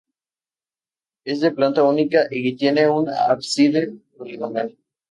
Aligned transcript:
Es 1.25 1.41
de 1.41 1.51
planta 1.51 1.83
única 1.83 2.25
y 2.31 2.55
tiene 2.55 2.89
un 2.89 3.07
ábside 3.07 3.97
poligonal. 4.17 4.75